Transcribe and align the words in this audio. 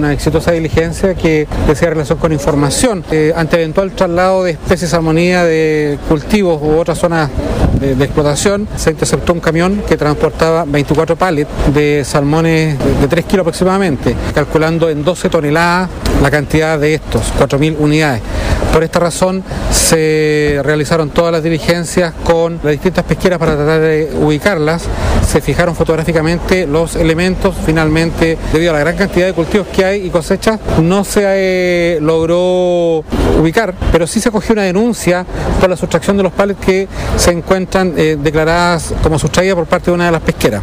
Una 0.00 0.12
exitosa 0.12 0.52
diligencia 0.52 1.16
que 1.16 1.48
decía 1.66 1.90
relación 1.90 2.20
con 2.20 2.32
información 2.32 3.02
eh, 3.10 3.32
ante 3.34 3.56
eventual 3.56 3.90
traslado 3.90 4.44
de 4.44 4.52
especies 4.52 4.92
salmonía 4.92 5.42
de 5.42 5.98
cultivos 6.08 6.62
u 6.62 6.78
otras 6.78 6.98
zonas 6.98 7.28
de, 7.80 7.96
de, 7.96 8.04
explotación. 8.04 8.68
Se 8.76 8.92
interceptó 8.92 9.32
un 9.32 9.40
camión 9.40 9.82
que 9.88 9.96
transportaba 9.96 10.64
24 10.64 11.16
pallets 11.16 11.50
de 11.74 12.04
salmones 12.04 12.78
de, 12.78 12.94
de 12.94 13.08
3 13.08 13.24
kilos 13.24 13.42
aproximadamente, 13.42 14.14
calculando 14.32 14.88
en 14.88 15.02
12 15.02 15.30
toneladas 15.30 15.90
la 16.22 16.30
cantidad 16.30 16.78
de 16.78 16.94
estos, 16.94 17.32
4.000 17.38 17.76
unidades. 17.78 18.22
Por 18.72 18.84
esta 18.84 19.00
razón 19.00 19.42
se 19.72 20.60
realizaron 20.62 21.10
todas 21.10 21.32
las 21.32 21.42
diligencias 21.42 22.12
con 22.24 22.60
las 22.62 22.72
distintas 22.72 23.04
pesqueras 23.04 23.38
para 23.38 23.56
tratar 23.56 23.80
de 23.80 24.10
ubicarlas. 24.20 24.82
Se 25.26 25.40
fijaron 25.40 25.74
fotográficamente 25.74 26.66
los 26.66 26.96
elementos. 26.96 27.54
Finalmente, 27.64 28.38
debido 28.52 28.70
a 28.70 28.74
la 28.74 28.80
gran 28.80 28.96
cantidad 28.96 29.26
de 29.26 29.32
cultivos 29.32 29.66
que 29.68 29.84
hay 29.84 30.06
y 30.06 30.10
cosechas, 30.10 30.60
no 30.82 31.04
se 31.04 31.22
eh, 31.24 31.98
logró 32.00 33.04
ubicar, 33.38 33.74
pero 33.92 34.06
sí 34.06 34.20
se 34.20 34.30
cogió 34.30 34.52
una 34.52 34.62
denuncia 34.62 35.24
por 35.60 35.70
la 35.70 35.76
sustracción 35.76 36.16
de 36.16 36.22
los 36.22 36.32
palets 36.32 36.60
que 36.64 36.88
se 37.16 37.30
encuentran 37.30 37.94
eh, 37.96 38.16
declaradas 38.20 38.94
como 39.02 39.18
sustraídas 39.18 39.54
por 39.54 39.66
parte 39.66 39.90
de 39.90 39.94
una 39.94 40.06
de 40.06 40.12
las 40.12 40.22
pesqueras. 40.22 40.62